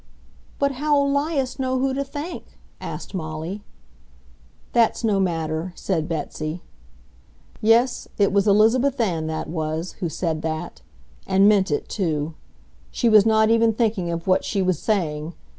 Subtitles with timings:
[0.57, 3.61] "But how'll 'Lias know who to thank?" asked Molly.
[4.73, 6.63] "That's no matter," said Betsy.
[7.61, 10.81] Yes, it was Elizabeth Ann that was who said that.
[11.27, 12.33] And meant it, too.
[12.89, 15.35] She was not even thinking of what she was saying.